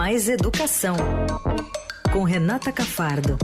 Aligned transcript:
Mais 0.00 0.30
Educação, 0.30 0.96
com 2.10 2.22
Renata 2.22 2.72
Cafardo. 2.72 3.36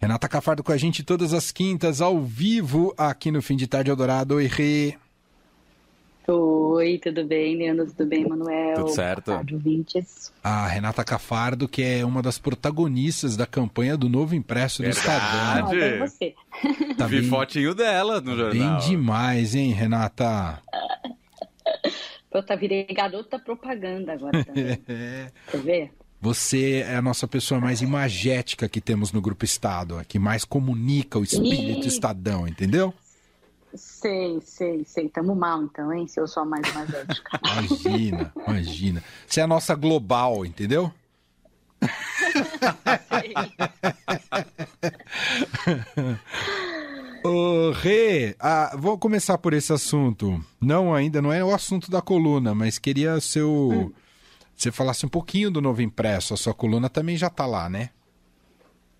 Renata 0.00 0.26
Cafardo 0.26 0.64
com 0.64 0.72
a 0.72 0.76
gente 0.78 1.02
todas 1.02 1.34
as 1.34 1.52
quintas, 1.52 2.00
ao 2.00 2.18
vivo, 2.22 2.94
aqui 2.96 3.30
no 3.30 3.42
Fim 3.42 3.56
de 3.56 3.66
Tarde 3.66 3.90
Eldorado. 3.90 4.36
Oi, 4.36 4.46
Rê. 4.46 4.94
Oi, 6.26 6.98
tudo 6.98 7.26
bem, 7.26 7.58
Leandro? 7.58 7.84
Tudo 7.92 8.06
bem, 8.08 8.26
Manuel? 8.26 8.76
Tudo 8.76 8.88
certo. 8.88 9.32
Rádio 9.32 9.58
Vintes. 9.58 10.32
A 10.42 10.66
Renata 10.66 11.04
Cafardo, 11.04 11.68
que 11.68 11.82
é 11.82 12.02
uma 12.02 12.22
das 12.22 12.38
protagonistas 12.38 13.36
da 13.36 13.46
campanha 13.46 13.98
do 13.98 14.08
novo 14.08 14.34
impresso 14.34 14.82
do 14.82 14.88
Estadão. 14.88 15.66
Ah, 15.66 15.70
bem 15.70 15.98
você. 15.98 16.34
Tá 16.96 17.06
Vi 17.06 17.20
bem, 17.20 17.28
fotinho 17.28 17.74
dela 17.74 18.18
no 18.18 18.34
bem 18.34 18.60
jornal. 18.62 18.80
demais, 18.80 19.54
hein, 19.54 19.72
Renata? 19.72 20.58
Eu 22.34 22.42
tá 22.42 22.56
virei 22.56 22.84
garota 22.86 23.38
propaganda 23.38 24.12
agora 24.12 24.44
também. 24.44 24.76
Quer 25.50 25.62
ver? 25.62 25.92
Você 26.20 26.84
é 26.84 26.96
a 26.96 27.02
nossa 27.02 27.28
pessoa 27.28 27.60
mais 27.60 27.80
imagética 27.80 28.68
que 28.68 28.80
temos 28.80 29.12
no 29.12 29.20
Grupo 29.20 29.44
Estado, 29.44 29.96
a 29.98 30.04
que 30.04 30.18
mais 30.18 30.44
comunica 30.44 31.16
o 31.16 31.22
espírito 31.22 31.84
Ih. 31.84 31.88
Estadão, 31.88 32.48
entendeu? 32.48 32.92
Sei, 33.74 34.40
sei, 34.40 34.84
sei. 34.84 35.08
Tamo 35.08 35.36
mal 35.36 35.62
então, 35.62 35.92
hein? 35.92 36.08
Se 36.08 36.18
eu 36.18 36.26
sou 36.26 36.42
a 36.42 36.46
mais 36.46 36.74
magética. 36.74 37.38
Imagina, 37.44 38.32
imagina. 38.36 39.04
Você 39.26 39.40
é 39.40 39.42
a 39.44 39.46
nossa 39.46 39.76
global, 39.76 40.44
entendeu? 40.44 40.90
sei. 43.10 43.34
Ô, 47.26 47.70
Rê, 47.70 48.36
ah, 48.38 48.76
vou 48.78 48.98
começar 48.98 49.38
por 49.38 49.54
esse 49.54 49.72
assunto. 49.72 50.38
Não, 50.60 50.92
ainda 50.92 51.22
não 51.22 51.32
é 51.32 51.42
o 51.42 51.54
assunto 51.54 51.90
da 51.90 52.02
coluna, 52.02 52.54
mas 52.54 52.78
queria 52.78 53.18
seu. 53.18 53.90
Você 54.54 54.70
falasse 54.70 55.06
um 55.06 55.08
pouquinho 55.08 55.50
do 55.50 55.62
novo 55.62 55.80
impresso. 55.80 56.34
A 56.34 56.36
sua 56.36 56.52
coluna 56.52 56.90
também 56.90 57.16
já 57.16 57.30
tá 57.30 57.46
lá, 57.46 57.70
né? 57.70 57.88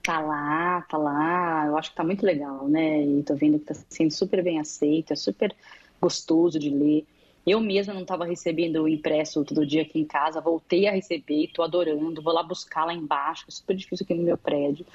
Tá 0.03 0.21
lá, 0.21 0.81
tá 0.89 0.97
lá. 0.97 1.67
Eu 1.67 1.77
acho 1.77 1.91
que 1.91 1.97
tá 1.97 2.03
muito 2.03 2.25
legal, 2.25 2.67
né? 2.67 3.05
E 3.05 3.23
tô 3.23 3.35
vendo 3.35 3.59
que 3.59 3.67
tá 3.67 3.75
sendo 3.91 4.11
super 4.11 4.43
bem 4.43 4.59
aceito, 4.59 5.13
é 5.13 5.17
super 5.17 5.55
gostoso 6.01 6.59
de 6.59 6.71
ler. 6.71 7.07
Eu 7.47 7.61
mesma 7.61 7.93
não 7.93 8.03
estava 8.03 8.25
recebendo 8.25 8.83
o 8.83 8.89
impresso 8.89 9.45
todo 9.45 9.67
dia 9.67 9.83
aqui 9.83 10.01
em 10.01 10.05
casa, 10.07 10.41
voltei 10.41 10.89
a 10.89 10.93
receber, 10.93 11.51
tô 11.53 11.63
adorando, 11.63 12.23
vou 12.23 12.33
lá 12.33 12.43
buscar 12.43 12.87
lá 12.87 12.95
embaixo, 12.95 13.45
é 13.47 13.51
super 13.51 13.77
difícil 13.77 14.05
aqui 14.05 14.15
no 14.15 14.23
meu 14.23 14.39
prédio. 14.39 14.87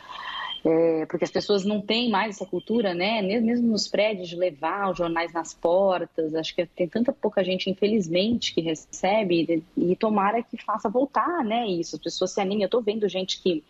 É, 0.64 1.06
porque 1.06 1.24
as 1.24 1.32
pessoas 1.32 1.64
não 1.64 1.80
têm 1.80 2.10
mais 2.10 2.36
essa 2.36 2.46
cultura, 2.46 2.94
né? 2.94 3.22
Mesmo 3.22 3.68
nos 3.68 3.88
prédios, 3.88 4.28
de 4.28 4.36
levar 4.36 4.92
os 4.92 4.98
jornais 4.98 5.32
nas 5.32 5.54
portas. 5.54 6.36
Acho 6.36 6.54
que 6.54 6.66
tem 6.66 6.88
tanta 6.88 7.14
pouca 7.14 7.44
gente, 7.44 7.70
infelizmente, 7.70 8.54
que 8.54 8.62
recebe, 8.62 9.64
e, 9.78 9.96
tomara 9.96 10.44
que 10.44 10.62
faça 10.62 10.90
voltar, 10.90 11.44
né? 11.46 11.66
Isso, 11.68 11.96
as 11.96 12.02
pessoas 12.02 12.32
se 12.32 12.42
animem. 12.42 12.64
Eu 12.64 12.70
tô 12.70 12.82
vendo 12.82 13.08
gente 13.08 13.42
que 13.42 13.64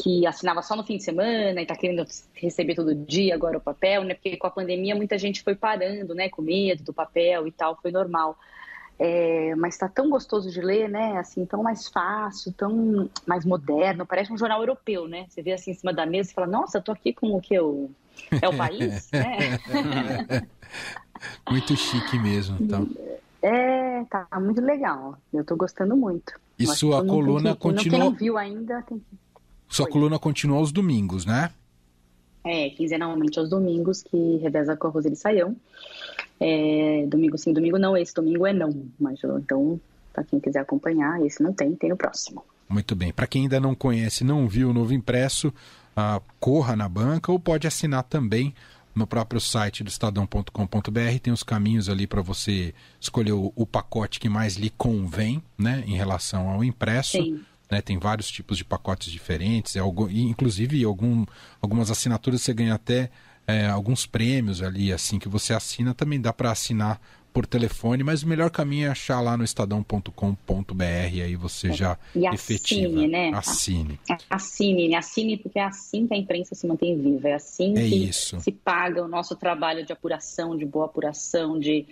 que 0.00 0.24
assinava 0.24 0.62
só 0.62 0.76
no 0.76 0.84
fim 0.84 0.96
de 0.96 1.02
semana 1.02 1.60
e 1.60 1.66
tá 1.66 1.74
querendo 1.74 2.06
receber 2.32 2.76
todo 2.76 2.94
dia 2.94 3.34
agora 3.34 3.58
o 3.58 3.60
papel, 3.60 4.04
né? 4.04 4.14
Porque 4.14 4.36
com 4.36 4.46
a 4.46 4.50
pandemia 4.50 4.94
muita 4.94 5.18
gente 5.18 5.42
foi 5.42 5.56
parando, 5.56 6.14
né? 6.14 6.28
Com 6.28 6.40
medo 6.40 6.84
do 6.84 6.92
papel 6.92 7.48
e 7.48 7.50
tal, 7.50 7.76
foi 7.82 7.90
normal. 7.90 8.38
É, 8.98 9.54
mas 9.54 9.76
tá 9.78 9.88
tão 9.88 10.10
gostoso 10.10 10.50
de 10.50 10.60
ler, 10.60 10.88
né? 10.88 11.18
Assim, 11.18 11.46
tão 11.46 11.62
mais 11.62 11.86
fácil, 11.88 12.52
tão 12.52 13.08
mais 13.26 13.44
moderno. 13.44 14.04
Parece 14.04 14.32
um 14.32 14.36
jornal 14.38 14.60
europeu, 14.60 15.06
né? 15.06 15.26
Você 15.28 15.40
vê 15.40 15.52
assim 15.52 15.70
em 15.70 15.74
cima 15.74 15.92
da 15.92 16.04
mesa 16.04 16.30
e 16.30 16.34
fala, 16.34 16.46
nossa, 16.48 16.80
tô 16.80 16.90
aqui 16.92 17.12
com 17.12 17.28
o 17.34 17.40
que 17.40 17.54
eu... 17.54 17.90
É 18.42 18.48
o 18.48 18.56
país, 18.56 19.08
né? 19.14 19.60
Muito 21.48 21.76
chique 21.76 22.18
mesmo. 22.18 22.56
Então. 22.60 22.88
É, 23.40 24.04
tá 24.04 24.26
muito 24.40 24.60
legal. 24.60 25.16
Eu 25.32 25.44
tô 25.44 25.54
gostando 25.56 25.96
muito. 25.96 26.32
E 26.58 26.64
Eu 26.64 26.74
sua 26.74 27.04
coluna 27.04 27.54
que- 27.54 27.60
Quem 27.60 27.72
continua- 27.74 27.98
não 28.00 28.10
viu 28.12 28.36
ainda 28.36 28.82
tem 28.82 28.98
que 28.98 29.04
Sua 29.68 29.86
Oi. 29.86 29.92
coluna 29.92 30.18
continua 30.18 30.58
aos 30.58 30.72
domingos, 30.72 31.24
né? 31.24 31.50
É, 32.44 32.70
quinzenalmente 32.70 33.38
aos 33.38 33.48
domingos, 33.48 34.02
que 34.02 34.36
reveza 34.38 34.76
com 34.76 34.88
a 34.88 34.90
Roseli 34.90 35.14
Saião. 35.16 35.54
É, 36.40 37.04
domingo 37.08 37.36
sim, 37.36 37.52
domingo 37.52 37.78
não, 37.78 37.96
esse 37.96 38.14
domingo 38.14 38.46
é 38.46 38.52
não. 38.52 38.86
Mas 38.98 39.20
então, 39.22 39.80
para 40.12 40.24
quem 40.24 40.40
quiser 40.40 40.60
acompanhar, 40.60 41.24
esse 41.24 41.42
não 41.42 41.52
tem, 41.52 41.74
tem 41.74 41.92
o 41.92 41.96
próximo. 41.96 42.44
Muito 42.68 42.94
bem. 42.94 43.12
Para 43.12 43.26
quem 43.26 43.42
ainda 43.42 43.58
não 43.58 43.74
conhece, 43.74 44.24
não 44.24 44.46
viu 44.46 44.70
o 44.70 44.74
novo 44.74 44.92
impresso, 44.92 45.52
ah, 45.96 46.20
corra 46.38 46.76
na 46.76 46.88
banca 46.88 47.32
ou 47.32 47.40
pode 47.40 47.66
assinar 47.66 48.02
também 48.04 48.54
no 48.94 49.06
próprio 49.06 49.40
site 49.40 49.82
do 49.82 49.88
estadão.com.br. 49.88 51.18
Tem 51.22 51.32
os 51.32 51.42
caminhos 51.42 51.88
ali 51.88 52.06
para 52.06 52.20
você 52.20 52.74
escolher 53.00 53.32
o, 53.32 53.52
o 53.54 53.64
pacote 53.64 54.20
que 54.20 54.28
mais 54.28 54.56
lhe 54.56 54.70
convém, 54.70 55.42
né, 55.56 55.82
em 55.86 55.96
relação 55.96 56.50
ao 56.50 56.62
impresso. 56.62 57.18
Né, 57.70 57.80
tem 57.80 57.98
vários 57.98 58.30
tipos 58.30 58.56
de 58.56 58.64
pacotes 58.64 59.12
diferentes, 59.12 59.76
é 59.76 59.80
e, 60.10 60.22
inclusive 60.22 60.82
algum, 60.84 61.26
algumas 61.60 61.90
assinaturas 61.90 62.40
você 62.40 62.54
ganha 62.54 62.74
até 62.74 63.10
é, 63.48 63.66
alguns 63.66 64.06
prêmios 64.06 64.62
ali, 64.62 64.92
assim 64.92 65.18
que 65.18 65.28
você 65.28 65.54
assina, 65.54 65.94
também 65.94 66.20
dá 66.20 66.32
para 66.32 66.52
assinar 66.52 67.00
por 67.32 67.46
telefone, 67.46 68.02
mas 68.04 68.22
o 68.22 68.28
melhor 68.28 68.50
caminho 68.50 68.86
é 68.86 68.90
achar 68.90 69.20
lá 69.20 69.36
no 69.36 69.44
estadão.com.br, 69.44 70.82
aí 71.22 71.36
você 71.36 71.72
já 71.72 71.96
E 72.14 72.26
assine, 72.26 72.34
efetiva. 72.34 73.06
né? 73.06 73.30
Assine. 73.34 74.00
Assine, 74.28 74.88
né? 74.88 74.96
Assine, 74.96 75.36
porque 75.36 75.58
é 75.58 75.64
assim 75.64 76.06
que 76.06 76.14
a 76.14 76.16
imprensa 76.16 76.54
se 76.54 76.66
mantém 76.66 77.00
viva, 77.00 77.28
é 77.28 77.34
assim 77.34 77.72
É 77.76 77.88
que 77.88 77.94
isso. 78.08 78.40
se 78.40 78.52
paga 78.52 79.04
o 79.04 79.08
nosso 79.08 79.34
trabalho 79.36 79.84
de 79.84 79.92
apuração, 79.92 80.56
de 80.56 80.64
boa 80.64 80.86
apuração, 80.86 81.58
de, 81.58 81.86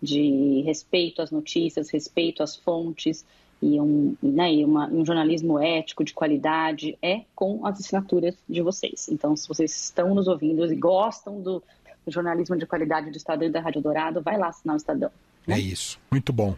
de 0.00 0.62
respeito 0.66 1.22
às 1.22 1.30
notícias, 1.30 1.90
respeito 1.90 2.42
às 2.42 2.56
fontes 2.56 3.24
e 3.62 3.80
um, 3.80 4.16
né, 4.20 4.52
e 4.52 4.64
uma, 4.64 4.88
um 4.88 5.06
jornalismo 5.06 5.58
ético, 5.58 6.02
de 6.02 6.12
qualidade, 6.12 6.98
é 7.00 7.22
com 7.34 7.64
as 7.64 7.78
assinaturas 7.78 8.34
de 8.48 8.60
vocês. 8.60 9.08
Então, 9.08 9.36
se 9.36 9.46
vocês 9.46 9.72
estão 9.84 10.12
nos 10.14 10.26
ouvindo 10.26 10.66
e 10.66 10.74
gostam 10.74 11.40
do, 11.40 11.62
jornalismo 12.08 12.56
de 12.56 12.66
qualidade 12.66 13.10
do 13.10 13.16
Estadão 13.16 13.46
e 13.46 13.50
da 13.50 13.60
Rádio 13.60 13.80
Dourado, 13.80 14.20
vai 14.20 14.36
lá 14.36 14.48
assinar 14.48 14.74
o 14.74 14.76
Estadão. 14.76 15.10
É 15.46 15.58
isso, 15.58 16.00
muito 16.10 16.32
bom. 16.32 16.56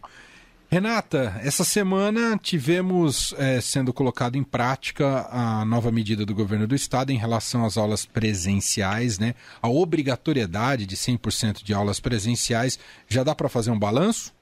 Renata, 0.70 1.38
essa 1.44 1.62
semana 1.62 2.38
tivemos 2.42 3.34
eh, 3.38 3.60
sendo 3.60 3.92
colocado 3.92 4.36
em 4.36 4.42
prática 4.42 5.28
a 5.30 5.64
nova 5.64 5.92
medida 5.92 6.24
do 6.24 6.34
governo 6.34 6.66
do 6.66 6.74
estado 6.74 7.12
em 7.12 7.18
relação 7.18 7.64
às 7.64 7.76
aulas 7.76 8.06
presenciais, 8.06 9.18
né? 9.18 9.34
A 9.60 9.68
obrigatoriedade 9.68 10.86
de 10.86 10.96
100% 10.96 11.62
de 11.62 11.72
aulas 11.74 12.00
presenciais. 12.00 12.78
Já 13.06 13.22
dá 13.22 13.34
para 13.34 13.48
fazer 13.48 13.70
um 13.70 13.78
balanço? 13.78 14.32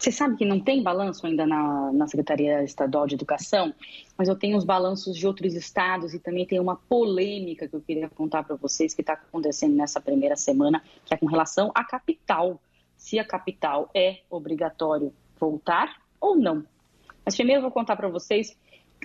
Você 0.00 0.10
sabe 0.10 0.34
que 0.34 0.46
não 0.46 0.58
tem 0.58 0.82
balanço 0.82 1.26
ainda 1.26 1.46
na, 1.46 1.92
na 1.92 2.06
Secretaria 2.06 2.64
Estadual 2.64 3.06
de 3.06 3.16
Educação, 3.16 3.74
mas 4.16 4.30
eu 4.30 4.34
tenho 4.34 4.56
os 4.56 4.64
balanços 4.64 5.14
de 5.14 5.26
outros 5.26 5.54
estados 5.54 6.14
e 6.14 6.18
também 6.18 6.46
tem 6.46 6.58
uma 6.58 6.74
polêmica 6.74 7.68
que 7.68 7.76
eu 7.76 7.82
queria 7.82 8.08
contar 8.08 8.42
para 8.44 8.56
vocês 8.56 8.94
que 8.94 9.02
está 9.02 9.12
acontecendo 9.12 9.76
nessa 9.76 10.00
primeira 10.00 10.36
semana, 10.36 10.82
que 11.04 11.12
é 11.12 11.18
com 11.18 11.26
relação 11.26 11.70
à 11.74 11.84
capital. 11.84 12.58
Se 12.96 13.18
a 13.18 13.24
capital 13.26 13.90
é 13.94 14.20
obrigatório 14.30 15.12
voltar 15.38 15.94
ou 16.18 16.34
não. 16.34 16.64
Mas 17.22 17.36
primeiro 17.36 17.58
eu 17.58 17.62
vou 17.64 17.70
contar 17.70 17.94
para 17.94 18.08
vocês 18.08 18.56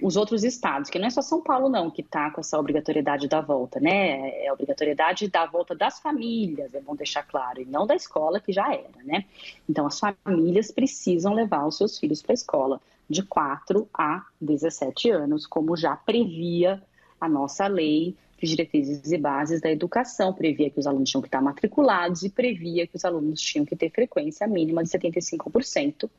os 0.02 0.18
outros 0.18 0.44
estados, 0.44 0.90
que 0.90 1.00
não 1.00 1.08
é 1.08 1.10
só 1.10 1.22
São 1.22 1.42
Paulo 1.42 1.70
não 1.70 1.90
que 1.90 2.02
está 2.02 2.30
com 2.30 2.42
essa 2.42 2.60
obrigatoriedade 2.60 3.28
da 3.28 3.40
volta, 3.40 3.80
né? 3.80 4.30
É 4.44 4.48
a 4.50 4.54
obrigatoriedade 4.54 5.30
da 5.30 5.46
volta 5.46 5.74
das 5.74 6.00
famílias, 6.00 6.74
é 6.74 6.82
bom 6.82 6.96
deixar 6.96 7.24
claro, 7.24 7.62
e 7.62 7.66
não 7.66 7.88
da 7.88 7.96
escola 7.96 8.40
que 8.40 8.52
já 8.52 8.74
era, 8.74 9.04
né? 9.04 9.26
Então 9.70 9.88
as 9.88 10.00
famílias 10.00 10.72
precisam 10.72 11.34
levar 11.34 11.66
os 11.66 11.78
seus 11.78 11.98
filhos 11.98 12.22
para 12.22 12.34
a 12.34 12.36
escola 12.36 12.82
de 13.10 13.24
4 13.24 13.88
a 13.94 14.26
17 14.42 15.10
anos, 15.12 15.46
como 15.46 15.78
já 15.78 15.96
previa 15.96 16.82
a 17.20 17.30
nossa 17.30 17.68
lei 17.68 18.16
de 18.38 18.48
diretrizes 18.48 19.12
e 19.12 19.18
bases 19.18 19.62
da 19.62 19.72
educação, 19.72 20.34
previa 20.34 20.70
que 20.70 20.80
os 20.80 20.86
alunos 20.86 21.10
tinham 21.10 21.22
que 21.22 21.28
estar 21.28 21.42
matriculados 21.42 22.24
e 22.24 22.30
previa 22.30 22.86
que 22.86 22.96
os 22.96 23.06
alunos 23.06 23.40
tinham 23.40 23.66
que 23.66 23.76
ter 23.76 23.90
frequência 23.90 24.46
mínima 24.46 24.84
de 24.84 24.90
75%. 24.90 26.10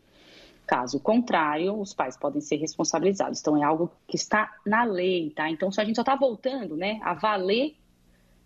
Caso 0.67 0.99
contrário, 0.99 1.79
os 1.79 1.95
pais 1.95 2.17
podem 2.17 2.41
ser 2.41 2.57
responsabilizados. 2.57 3.41
Então, 3.41 3.57
é 3.57 3.63
algo 3.63 3.91
que 4.09 4.17
está 4.17 4.53
na 4.67 4.85
lei, 4.85 5.31
tá? 5.31 5.49
Então, 5.49 5.69
a 5.69 5.85
gente 5.85 5.95
só 5.95 6.03
está 6.03 6.17
voltando, 6.17 6.77
né, 6.77 6.99
a 7.03 7.15
valer 7.15 7.77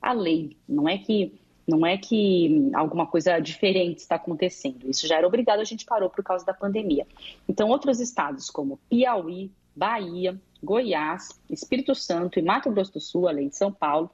a 0.00 0.12
lei. 0.12 0.56
Não 0.68 0.88
é 0.88 0.98
que 0.98 1.40
não 1.66 1.86
é 1.86 1.96
que 1.96 2.68
alguma 2.74 3.06
coisa 3.06 3.38
diferente 3.38 3.98
está 3.98 4.16
acontecendo. 4.16 4.90
Isso 4.90 5.06
já 5.06 5.16
era 5.16 5.26
obrigado, 5.26 5.60
a 5.60 5.64
gente 5.64 5.84
parou 5.84 6.10
por 6.10 6.24
causa 6.24 6.44
da 6.44 6.52
pandemia. 6.52 7.06
Então, 7.48 7.68
outros 7.68 8.00
estados 8.00 8.50
como 8.50 8.78
Piauí, 8.88 9.52
Bahia, 9.74 10.40
Goiás, 10.62 11.40
Espírito 11.48 11.94
Santo 11.94 12.38
e 12.38 12.42
Mato 12.42 12.70
Grosso 12.70 12.94
do 12.94 13.00
Sul, 13.00 13.28
além 13.28 13.48
de 13.48 13.56
São 13.56 13.72
Paulo, 13.72 14.10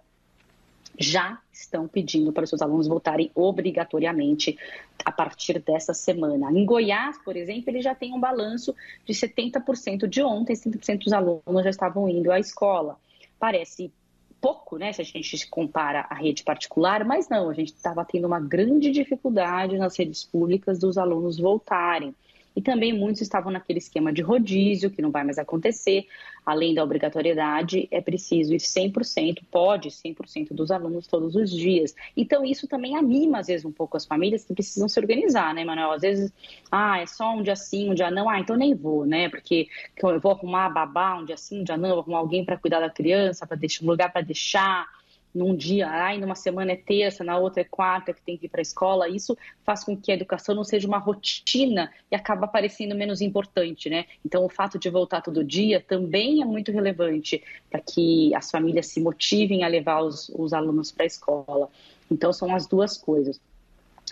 já 0.99 1.39
estão 1.53 1.87
pedindo 1.89 2.33
para 2.33 2.45
os 2.45 2.51
seus 2.51 2.63
alunos 2.63 2.87
voltarem 2.87 3.31
obrigatoriamente 3.35 4.59
a 5.05 5.13
partir 5.13 5.59
dessa 5.61 5.95
semana. 5.95 6.51
Em 6.51 6.65
Goiás, 6.65 7.19
por 7.25 7.37
exemplo, 7.37 7.71
ele 7.71 7.83
já 7.83 7.95
tem 7.95 8.13
um 8.13 8.21
balanço 8.21 8.75
de 9.05 9.13
70% 9.13 10.07
de 10.07 10.23
ontem, 10.23 10.55
70% 10.55 11.05
dos 11.05 11.13
alunos 11.13 11.65
já 11.65 11.71
estavam 11.71 12.09
indo 12.09 12.31
à 12.31 12.39
escola. 12.39 12.99
Parece 13.39 13.93
pouco, 14.41 14.77
né, 14.77 14.93
se 14.93 15.01
a 15.01 15.05
gente 15.05 15.49
compara 15.49 16.07
à 16.09 16.15
rede 16.15 16.45
particular, 16.45 17.05
mas 17.05 17.29
não, 17.29 17.49
a 17.49 17.55
gente 17.55 17.73
estava 17.73 18.05
tendo 18.05 18.27
uma 18.27 18.39
grande 18.39 18.91
dificuldade 18.91 19.79
nas 19.79 19.99
redes 19.99 20.25
públicas 20.25 20.79
dos 20.79 20.99
alunos 20.99 21.39
voltarem. 21.39 22.15
E 22.57 22.63
também 22.63 22.93
muitos 22.93 23.21
estavam 23.21 23.53
naquele 23.53 23.79
esquema 23.79 24.11
de 24.11 24.23
rodízio, 24.23 24.91
que 24.91 25.03
não 25.03 25.11
vai 25.11 25.23
mais 25.23 25.37
acontecer. 25.37 26.07
Além 26.45 26.75
da 26.75 26.83
obrigatoriedade, 26.83 27.87
é 27.91 28.01
preciso 28.01 28.55
ir 28.55 28.61
100%, 28.61 29.43
pode 29.51 29.91
100% 29.91 30.55
dos 30.55 30.71
alunos 30.71 31.07
todos 31.07 31.37
os 31.37 31.51
dias. 31.51 31.95
Então, 32.17 32.45
isso 32.45 32.67
também 32.67 32.97
anima, 32.97 33.41
às 33.41 33.49
vezes, 33.49 33.67
um 33.67 33.73
pouco 33.73 33.97
as 33.99 34.07
famílias 34.07 34.45
que 34.45 34.55
precisam 34.55 34.89
se 34.89 34.99
organizar, 34.99 35.53
né, 35.55 35.65
Manuel? 35.65 35.93
Às 35.93 36.01
vezes, 36.01 36.33
ah, 36.73 36.99
é 36.99 37.07
só 37.07 37.35
um 37.35 37.43
dia 37.43 37.57
sim, 37.57 37.91
um 37.91 37.95
dia 37.95 38.11
não, 38.11 38.29
ah, 38.29 38.41
então 38.41 38.57
nem 38.57 38.75
vou, 38.75 39.05
né? 39.05 39.29
Porque 39.29 39.69
eu 40.03 40.19
vou 40.19 40.33
arrumar 40.33 40.71
babá 40.71 41.17
um 41.17 41.27
dia 41.27 41.37
sim, 41.37 41.61
um 41.61 41.65
dia 41.65 41.77
não, 41.77 41.91
vou 41.91 42.01
arrumar 42.01 42.19
alguém 42.19 42.45
para 42.45 42.57
cuidar 42.57 42.81
da 42.81 42.89
criança, 42.89 43.47
para 43.47 43.57
deixar 43.57 43.85
um 43.85 43.89
lugar 43.89 44.11
para 44.11 44.23
deixar 44.23 44.87
num 45.35 45.55
dia, 45.55 45.89
ai, 45.89 46.19
numa 46.19 46.35
semana 46.35 46.73
é 46.73 46.77
terça, 46.77 47.23
na 47.23 47.37
outra 47.39 47.61
é 47.61 47.65
quarta 47.65 48.13
que 48.13 48.23
tem 48.23 48.39
que 48.39 48.47
ir 48.47 48.49
para 48.49 48.61
a 48.61 48.63
escola, 48.63 49.09
isso 49.09 49.37
faz 49.65 49.85
com 49.85 49.97
que 49.97 50.11
a 50.11 50.15
educação 50.15 50.55
não 50.55 50.65
seja 50.65 50.89
uma 50.89 50.99
rotina 50.99 51.93
e 52.11 52.17
acaba 52.17 52.47
parecendo 52.47 52.95
menos 52.95 53.21
importante, 53.21 53.91
né? 53.91 54.07
Então, 54.25 54.45
o 54.45 54.49
fato 54.49 54.79
de 54.79 54.89
voltar 54.89 55.21
todo 55.21 55.45
dia 55.45 55.81
também 55.81 56.41
é 56.41 56.45
muito 56.45 56.73
relevante 56.73 57.43
para 57.71 57.81
que 57.81 58.35
as 58.35 58.51
famílias 58.51 58.87
se 58.87 59.01
motivem 59.01 59.63
a 59.63 59.69
levar 59.69 60.03
os, 60.03 60.31
os 60.31 60.53
alunos 60.53 60.91
para 60.91 61.05
a 61.05 61.07
escola. 61.07 61.69
Então, 62.11 62.33
são 62.33 62.55
as 62.55 62.67
duas 62.67 62.97
coisas. 62.97 63.41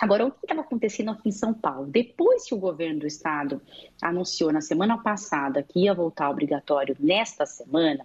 Agora, 0.01 0.27
o 0.27 0.31
que 0.31 0.39
estava 0.43 0.61
acontecendo 0.61 1.13
aqui 1.13 1.29
em 1.29 1.33
São 1.33 1.55
Paulo? 1.55 1.87
Depois 1.87 2.45
que 2.45 2.55
o 2.55 2.59
governo 2.59 3.01
do 3.01 3.07
estado 3.07 3.63
anunciou 4.03 4.53
na 4.53 4.61
semana 4.61 4.99
passada 4.99 5.63
que 5.63 5.81
ia 5.81 5.95
voltar 5.95 6.29
obrigatório 6.29 6.97
nesta 6.99 7.47
semana, 7.47 8.05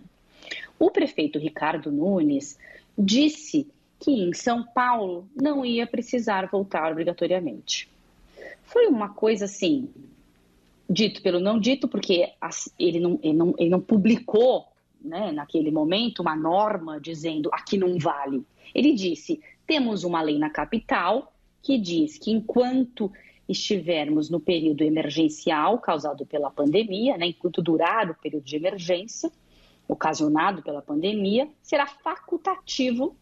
o 0.78 0.92
prefeito 0.92 1.40
Ricardo 1.40 1.92
Nunes 1.92 2.58
disse 3.00 3.68
que 4.00 4.12
em 4.12 4.34
São 4.34 4.64
Paulo 4.64 5.28
não 5.36 5.66
ia 5.66 5.88
precisar 5.88 6.48
voltar 6.48 6.92
obrigatoriamente. 6.92 7.90
Foi 8.64 8.88
uma 8.88 9.10
coisa 9.10 9.46
assim, 9.46 9.90
dito 10.90 11.22
pelo 11.22 11.40
não 11.40 11.60
dito, 11.60 11.88
porque 11.88 12.32
ele 12.78 13.00
não, 13.00 13.20
ele 13.24 13.34
não, 13.34 13.56
ele 13.58 13.70
não 13.70 13.82
publicou 13.82 14.66
né, 15.02 15.32
naquele 15.32 15.72
momento 15.72 16.22
uma 16.22 16.36
norma 16.36 17.00
dizendo 17.00 17.50
aqui 17.54 17.78
não 17.78 17.98
vale. 17.98 18.44
Ele 18.76 18.94
disse: 18.94 19.40
temos 19.66 20.04
uma 20.04 20.22
lei 20.22 20.38
na 20.38 20.50
capital 20.50 21.34
que 21.62 21.78
diz 21.78 22.18
que 22.18 22.32
enquanto 22.32 23.12
estivermos 23.48 24.30
no 24.30 24.40
período 24.40 24.84
emergencial 24.84 25.80
causado 25.80 26.26
pela 26.26 26.52
pandemia, 26.52 27.18
né, 27.18 27.28
enquanto 27.28 27.62
durar 27.62 28.12
o 28.12 28.16
período 28.16 28.44
de 28.44 28.56
emergência, 28.56 29.32
ocasionado 29.90 30.62
pela 30.62 30.84
pandemia, 30.84 31.50
será 31.64 31.88
facultativo 31.88 33.18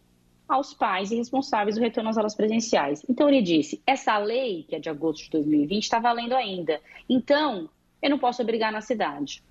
aos 0.48 0.74
pais 0.74 1.12
e 1.12 1.16
responsáveis 1.16 1.78
do 1.78 1.82
retorno 1.82 2.10
às 2.10 2.18
aulas 2.18 2.36
presenciais. 2.36 3.04
Então 3.10 3.30
ele 3.30 3.42
disse: 3.42 3.82
essa 3.88 4.18
lei, 4.18 4.64
que 4.68 4.76
é 4.76 4.80
de 4.80 4.90
agosto 4.90 5.24
de 5.24 5.32
2020, 5.32 5.84
está 5.84 6.00
valendo 6.00 6.36
ainda. 6.36 6.80
Então, 7.10 7.70
eu 8.02 8.10
não 8.10 8.20
posso 8.20 8.42
obrigar 8.42 8.72
na 8.72 8.82
cidade. 8.82 9.42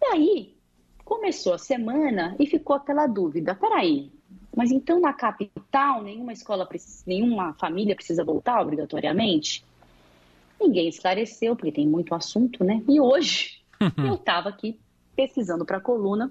E 0.00 0.06
aí, 0.06 0.54
começou 1.04 1.54
a 1.54 1.58
semana 1.58 2.36
e 2.38 2.46
ficou 2.46 2.76
aquela 2.76 3.06
dúvida: 3.08 3.54
peraí, 3.54 4.10
mas 4.56 4.70
então 4.70 5.00
na 5.00 5.12
capital 5.12 6.00
nenhuma 6.00 6.32
escola, 6.32 6.68
nenhuma 7.06 7.54
família 7.54 7.96
precisa 7.96 8.24
voltar 8.24 8.60
obrigatoriamente? 8.60 9.64
Ninguém 10.60 10.88
esclareceu, 10.88 11.56
porque 11.56 11.72
tem 11.72 11.86
muito 11.86 12.14
assunto, 12.14 12.62
né? 12.62 12.82
E 12.88 13.00
hoje 13.00 13.60
eu 13.98 14.14
estava 14.14 14.48
aqui 14.48 14.78
pesquisando 15.14 15.64
para 15.64 15.78
a 15.78 15.80
coluna 15.80 16.30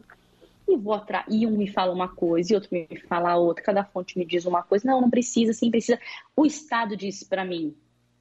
e 0.67 0.77
vou 0.77 0.93
atrás. 0.93 1.25
E 1.29 1.45
um 1.45 1.57
me 1.57 1.67
fala 1.67 1.93
uma 1.93 2.07
coisa 2.07 2.53
e 2.53 2.55
outro 2.55 2.69
me 2.71 2.87
fala 3.07 3.35
outra. 3.35 3.63
Cada 3.63 3.83
fonte 3.83 4.17
me 4.17 4.25
diz 4.25 4.45
uma 4.45 4.63
coisa. 4.63 4.87
Não, 4.87 5.01
não 5.01 5.09
precisa, 5.09 5.53
sim, 5.53 5.69
precisa. 5.69 5.99
O 6.35 6.45
Estado 6.45 6.95
disse 6.95 7.25
para 7.25 7.43
mim, 7.43 7.75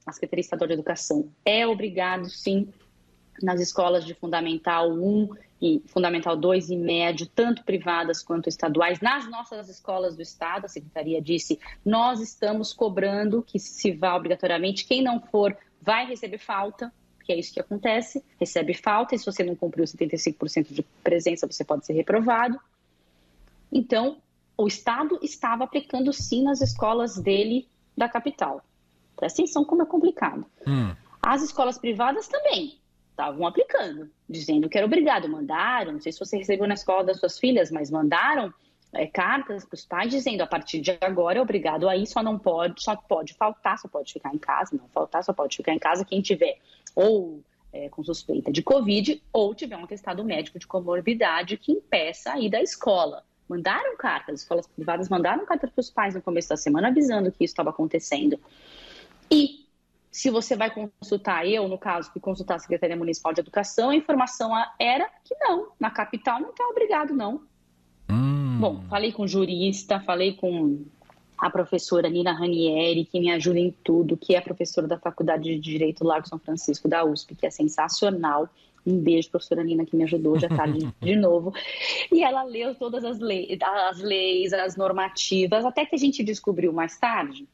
a 0.05 0.11
Secretaria 0.11 0.41
Estadual 0.41 0.67
de 0.67 0.73
Educação, 0.73 1.29
é 1.45 1.65
obrigado, 1.65 2.29
sim, 2.29 2.67
nas 3.41 3.61
escolas 3.61 4.05
de 4.05 4.13
Fundamental 4.13 4.91
1 4.91 5.29
e 5.61 5.81
Fundamental 5.87 6.35
2 6.35 6.71
e 6.71 6.75
médio, 6.75 7.25
tanto 7.25 7.63
privadas 7.63 8.21
quanto 8.21 8.49
estaduais, 8.49 8.99
nas 8.99 9.29
nossas 9.29 9.69
escolas 9.69 10.15
do 10.15 10.21
Estado, 10.21 10.65
a 10.65 10.67
Secretaria 10.67 11.21
disse, 11.21 11.57
nós 11.85 12.19
estamos 12.19 12.73
cobrando 12.73 13.41
que 13.41 13.57
se 13.57 13.91
vá 13.93 14.15
obrigatoriamente, 14.15 14.85
quem 14.85 15.01
não 15.01 15.21
for 15.21 15.55
vai 15.81 16.05
receber 16.05 16.37
falta, 16.37 16.91
que 17.23 17.31
é 17.31 17.39
isso 17.39 17.53
que 17.53 17.59
acontece, 17.59 18.23
recebe 18.39 18.73
falta, 18.73 19.15
e 19.15 19.19
se 19.19 19.25
você 19.25 19.43
não 19.43 19.55
cumpriu 19.55 19.85
75% 19.85 20.73
de 20.73 20.83
presença, 21.03 21.47
você 21.47 21.63
pode 21.63 21.85
ser 21.85 21.93
reprovado. 21.93 22.59
Então, 23.71 24.17
o 24.57 24.67
Estado 24.67 25.19
estava 25.21 25.63
aplicando 25.63 26.11
sim 26.13 26.43
nas 26.43 26.61
escolas 26.61 27.17
dele 27.17 27.67
da 27.97 28.07
capital. 28.07 28.63
Presta 29.15 29.41
atenção 29.41 29.63
como 29.63 29.81
é 29.81 29.85
complicado. 29.85 30.45
Hum. 30.67 30.93
As 31.21 31.41
escolas 31.41 31.77
privadas 31.77 32.27
também 32.27 32.77
estavam 33.09 33.47
aplicando, 33.47 34.09
dizendo 34.29 34.67
que 34.67 34.77
era 34.77 34.85
obrigado. 34.85 35.29
Mandaram, 35.29 35.93
não 35.93 36.01
sei 36.01 36.11
se 36.11 36.19
você 36.19 36.37
recebeu 36.37 36.67
na 36.67 36.73
escola 36.73 37.03
das 37.03 37.19
suas 37.19 37.39
filhas, 37.39 37.71
mas 37.71 37.89
mandaram 37.89 38.53
é, 38.93 39.07
cartas 39.07 39.65
para 39.65 39.75
os 39.75 39.85
pais 39.85 40.11
dizendo 40.11 40.41
a 40.41 40.47
partir 40.47 40.79
de 40.79 40.97
agora 41.01 41.39
é 41.39 41.41
obrigado 41.41 41.89
a 41.89 41.97
ir, 41.97 42.05
só 42.05 42.21
não 42.21 42.37
pode, 42.37 42.83
só 42.83 42.95
pode 42.95 43.33
faltar, 43.33 43.77
só 43.79 43.87
pode 43.87 44.13
ficar 44.13 44.33
em 44.33 44.37
casa, 44.37 44.75
não 44.75 44.87
faltar, 44.89 45.23
só 45.23 45.33
pode 45.33 45.57
ficar 45.57 45.73
em 45.73 45.79
casa 45.79 46.05
quem 46.05 46.21
tiver 46.21 46.57
ou 46.95 47.41
é, 47.71 47.89
com 47.89 48.03
suspeita 48.03 48.51
de 48.51 48.61
Covid 48.61 49.21
ou 49.31 49.55
tiver 49.55 49.75
um 49.75 49.83
atestado 49.83 50.23
médico 50.23 50.59
de 50.59 50.67
comorbidade 50.67 51.57
que 51.57 51.71
impeça 51.71 52.33
a 52.33 52.39
ir 52.39 52.49
da 52.49 52.61
escola. 52.61 53.23
Mandaram 53.49 53.97
cartas, 53.97 54.35
as 54.35 54.41
escolas 54.41 54.67
privadas 54.67 55.09
mandaram 55.09 55.45
cartas 55.45 55.69
para 55.69 55.81
os 55.81 55.89
pais 55.89 56.15
no 56.15 56.21
começo 56.21 56.49
da 56.49 56.57
semana 56.57 56.87
avisando 56.89 57.31
que 57.31 57.43
isso 57.43 57.51
estava 57.51 57.71
acontecendo. 57.71 58.39
E 59.29 59.63
se 60.11 60.29
você 60.29 60.55
vai 60.55 60.69
consultar, 60.69 61.45
eu, 61.47 61.67
no 61.67 61.77
caso, 61.77 62.13
que 62.13 62.19
consultar 62.19 62.55
a 62.55 62.59
Secretaria 62.59 62.95
Municipal 62.95 63.33
de 63.33 63.41
Educação, 63.41 63.89
a 63.89 63.95
informação 63.95 64.51
era 64.79 65.09
que 65.23 65.35
não, 65.39 65.69
na 65.79 65.89
capital 65.89 66.39
não 66.39 66.51
está 66.51 66.63
obrigado, 66.67 67.13
não. 67.13 67.41
Hum. 68.09 68.59
Bom, 68.59 68.83
falei 68.87 69.11
com 69.11 69.25
jurista, 69.25 69.99
falei 69.99 70.33
com 70.33 70.85
a 71.43 71.49
professora 71.49 72.09
Nina 72.09 72.31
Ranieri, 72.31 73.03
que 73.03 73.19
me 73.19 73.29
ajuda 73.29 73.59
em 73.59 73.69
tudo, 73.83 74.15
que 74.15 74.33
é 74.33 74.39
professora 74.39 74.87
da 74.87 74.97
Faculdade 74.97 75.43
de 75.43 75.59
Direito 75.59 76.05
Largo 76.05 76.25
São 76.25 76.39
Francisco 76.39 76.87
da 76.87 77.03
USP, 77.03 77.35
que 77.35 77.45
é 77.45 77.49
sensacional. 77.49 78.47
Um 78.87 78.97
beijo, 78.97 79.29
professora 79.29 79.61
Nina, 79.61 79.85
que 79.85 79.93
me 79.93 80.05
ajudou 80.05 80.39
já 80.39 80.47
tarde 80.47 80.85
tá 80.85 80.93
de 81.05 81.17
novo. 81.17 81.53
E 82.09 82.23
ela 82.23 82.43
leu 82.43 82.73
todas 82.75 83.03
as 83.03 83.19
leis, 83.19 83.57
as 83.61 83.99
leis, 83.99 84.53
as 84.53 84.77
normativas, 84.77 85.65
até 85.65 85.85
que 85.85 85.95
a 85.95 85.97
gente 85.97 86.23
descobriu 86.23 86.71
mais 86.71 86.97
tarde 86.97 87.45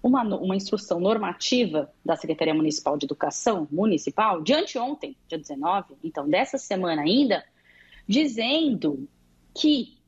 uma, 0.00 0.22
uma 0.22 0.54
instrução 0.54 1.00
normativa 1.00 1.92
da 2.04 2.14
Secretaria 2.14 2.54
Municipal 2.54 2.96
de 2.96 3.06
Educação 3.06 3.66
Municipal, 3.72 4.40
de 4.40 4.52
anteontem, 4.52 5.16
dia 5.26 5.38
19, 5.38 5.96
então 6.04 6.28
dessa 6.28 6.58
semana 6.58 7.02
ainda, 7.02 7.44
dizendo 8.06 9.08
que 9.52 10.00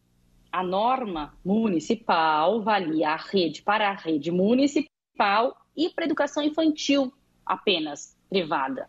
a 0.54 0.62
norma 0.62 1.34
municipal 1.44 2.62
valia 2.62 3.10
a 3.10 3.16
rede 3.16 3.60
para 3.60 3.90
a 3.90 3.92
rede 3.92 4.30
municipal 4.30 5.56
e 5.76 5.90
para 5.90 6.04
a 6.04 6.06
educação 6.06 6.44
infantil 6.44 7.12
apenas 7.44 8.16
privada. 8.30 8.88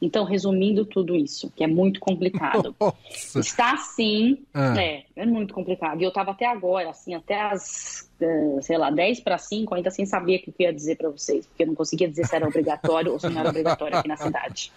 Então, 0.00 0.24
resumindo 0.24 0.84
tudo 0.84 1.16
isso, 1.16 1.50
que 1.56 1.64
é 1.64 1.66
muito 1.66 2.00
complicado. 2.00 2.76
Nossa. 2.78 3.40
Está 3.40 3.72
assim, 3.72 4.44
ah. 4.52 4.78
é, 4.78 5.06
é 5.16 5.24
muito 5.24 5.54
complicado. 5.54 5.98
E 6.02 6.04
eu 6.04 6.10
estava 6.10 6.32
até 6.32 6.44
agora, 6.44 6.90
assim, 6.90 7.14
até 7.14 7.40
as, 7.40 8.10
eh, 8.20 8.58
sei 8.60 8.76
lá, 8.76 8.90
10 8.90 9.20
para 9.20 9.38
5, 9.38 9.74
ainda 9.74 9.90
sem 9.90 10.04
saber 10.04 10.40
o 10.46 10.52
que 10.52 10.52
eu 10.58 10.66
ia 10.66 10.72
dizer 10.72 10.96
para 10.96 11.08
vocês, 11.08 11.46
porque 11.46 11.62
eu 11.62 11.68
não 11.68 11.74
conseguia 11.74 12.10
dizer 12.10 12.26
se 12.26 12.36
era 12.36 12.46
obrigatório 12.46 13.12
ou 13.12 13.18
se 13.18 13.30
não 13.30 13.40
era 13.40 13.48
obrigatório 13.48 13.96
aqui 13.96 14.08
na 14.08 14.18
cidade. 14.18 14.70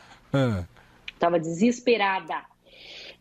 Estava 1.14 1.36
ah. 1.36 1.40
desesperada 1.40 2.49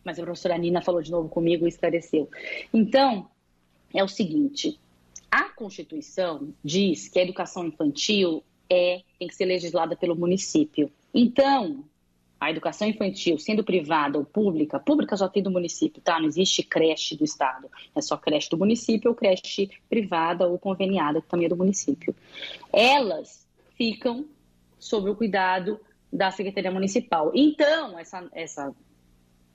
mas 0.09 0.19
a 0.19 0.23
professora 0.23 0.57
Nina 0.57 0.81
falou 0.81 1.03
de 1.03 1.11
novo 1.11 1.29
comigo 1.29 1.67
e 1.67 1.69
esclareceu. 1.69 2.31
Então, 2.73 3.29
é 3.95 4.03
o 4.03 4.09
seguinte: 4.09 4.81
a 5.31 5.51
Constituição 5.51 6.49
diz 6.65 7.09
que 7.09 7.19
a 7.19 7.23
educação 7.23 7.67
infantil 7.67 8.43
é, 8.71 9.03
tem 9.19 9.29
que 9.29 9.35
ser 9.35 9.45
legislada 9.45 9.95
pelo 9.95 10.17
município. 10.17 10.91
Então, 11.13 11.85
a 12.41 12.51
educação 12.51 12.89
infantil, 12.89 13.39
sendo 13.39 13.63
privada 13.63 14.17
ou 14.17 14.25
pública, 14.25 14.81
pública 14.81 15.15
só 15.15 15.29
tem 15.29 15.43
do 15.43 15.51
município, 15.51 16.01
tá? 16.01 16.19
Não 16.19 16.27
existe 16.27 16.63
creche 16.63 17.15
do 17.15 17.25
Estado. 17.25 17.69
É 17.95 18.01
só 18.01 18.17
creche 18.17 18.49
do 18.49 18.57
município 18.57 19.11
ou 19.11 19.15
creche 19.15 19.71
privada 19.91 20.49
ou 20.49 20.59
conveniada, 20.59 21.21
que 21.21 21.29
também 21.29 21.45
é 21.45 21.49
do 21.51 21.57
município. 21.57 22.15
Elas 22.73 23.47
ficam 23.77 24.25
sob 24.79 25.11
o 25.11 25.15
cuidado 25.15 25.79
da 26.11 26.31
Secretaria 26.31 26.71
Municipal. 26.71 27.31
Então, 27.35 27.99
essa, 27.99 28.27
essa 28.33 28.75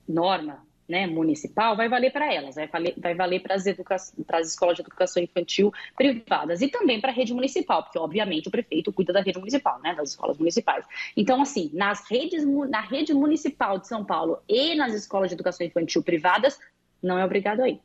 norma 0.08 0.62
né, 0.88 1.06
municipal 1.06 1.76
vai 1.76 1.88
valer 1.88 2.12
para 2.12 2.32
elas, 2.32 2.54
vai 2.54 2.66
valer, 2.66 2.94
vai 2.98 3.14
valer 3.14 3.40
para 3.40 3.54
as, 3.54 3.64
as 3.66 4.48
escolas 4.48 4.76
de 4.76 4.82
educação 4.82 5.22
infantil 5.22 5.72
privadas 5.96 6.60
e 6.60 6.68
também 6.68 7.00
para 7.00 7.10
a 7.10 7.14
rede 7.14 7.32
municipal, 7.32 7.82
porque 7.82 7.98
obviamente 7.98 8.48
o 8.48 8.50
prefeito 8.50 8.92
cuida 8.92 9.12
da 9.12 9.22
rede 9.22 9.38
municipal, 9.38 9.80
né, 9.82 9.94
das 9.94 10.10
escolas 10.10 10.36
municipais. 10.36 10.84
Então, 11.16 11.40
assim, 11.40 11.70
nas 11.72 12.08
redes, 12.10 12.44
na 12.68 12.80
rede 12.80 13.14
municipal 13.14 13.78
de 13.78 13.88
São 13.88 14.04
Paulo 14.04 14.38
e 14.48 14.74
nas 14.74 14.92
escolas 14.94 15.30
de 15.30 15.34
educação 15.34 15.66
infantil 15.66 16.02
privadas, 16.02 16.58
não 17.02 17.18
é 17.18 17.24
obrigado 17.24 17.60
a 17.60 17.68
ir. 17.68 17.80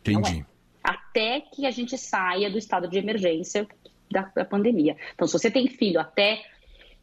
Entendi. 0.00 0.40
É. 0.40 0.50
Até 0.82 1.40
que 1.40 1.66
a 1.66 1.70
gente 1.70 1.96
saia 1.96 2.50
do 2.50 2.58
estado 2.58 2.88
de 2.88 2.98
emergência 2.98 3.68
da, 4.10 4.22
da 4.34 4.44
pandemia. 4.44 4.96
Então, 5.14 5.28
se 5.28 5.32
você 5.32 5.50
tem 5.50 5.68
filho 5.68 6.00
até 6.00 6.42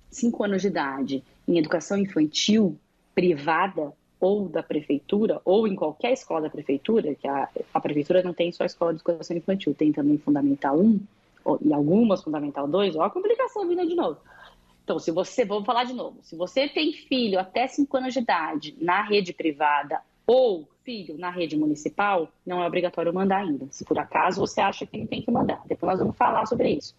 5 0.10 0.44
anos 0.44 0.62
de 0.64 0.68
idade 0.68 1.24
em 1.48 1.58
educação 1.58 1.98
infantil 1.98 2.78
privada 3.14 3.94
ou 4.20 4.50
da 4.50 4.64
prefeitura, 4.64 5.42
ou 5.46 5.68
em 5.68 5.76
qualquer 5.76 6.14
escola 6.14 6.42
da 6.42 6.50
prefeitura, 6.50 7.14
que 7.16 7.28
a, 7.28 7.48
a 7.74 7.80
prefeitura 7.80 8.24
não 8.24 8.34
tem 8.34 8.52
só 8.52 8.64
a 8.64 8.66
escola 8.66 8.94
de 8.94 9.00
educação 9.00 9.38
infantil, 9.38 9.76
tem 9.76 9.92
também 9.92 10.18
Fundamental 10.18 10.80
1 10.80 11.00
ou, 11.46 11.60
e 11.62 11.72
algumas 11.72 12.24
Fundamental 12.24 12.68
2, 12.68 12.96
olha 12.96 13.06
a 13.06 13.10
complicação 13.10 13.68
vindo 13.68 13.88
de 13.88 13.96
novo. 13.96 14.20
Então, 14.84 15.00
se 15.00 15.12
você, 15.12 15.44
vou 15.44 15.64
falar 15.64 15.84
de 15.84 15.94
novo, 15.94 16.18
se 16.22 16.36
você 16.36 16.68
tem 16.68 16.94
filho 16.94 17.40
até 17.40 17.68
5 17.68 17.98
anos 17.98 18.14
de 18.14 18.22
idade 18.22 18.76
na 18.80 19.04
rede 19.04 19.34
privada 19.34 20.02
ou 20.26 20.68
filho 20.84 21.18
na 21.18 21.30
rede 21.30 21.58
municipal, 21.58 22.30
não 22.46 22.64
é 22.64 22.68
obrigatório 22.68 23.14
mandar 23.14 23.40
ainda. 23.40 23.68
Se 23.70 23.84
por 23.84 24.00
acaso 24.00 24.40
você 24.40 24.62
acha 24.62 24.86
que 24.86 24.98
não 24.98 25.06
tem 25.06 25.22
que 25.22 25.30
mandar, 25.30 25.62
depois 25.68 25.92
nós 25.92 26.00
vamos 26.00 26.16
falar 26.16 26.46
sobre 26.46 26.70
isso. 26.70 26.96